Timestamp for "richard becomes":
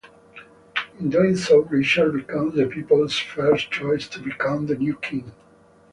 1.59-2.55